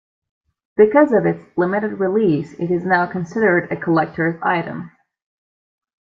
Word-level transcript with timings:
Because 0.77 1.11
of 1.13 1.27
its 1.27 1.39
limited 1.55 1.99
release, 1.99 2.53
it 2.53 2.71
is 2.71 2.83
now 2.83 3.05
considered 3.05 3.71
a 3.71 3.75
collector's 3.79 4.41
item. 4.41 4.89